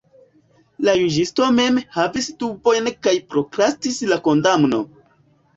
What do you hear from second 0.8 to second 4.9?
La juĝisto mem havis dubojn kaj prokrastis la kondamno.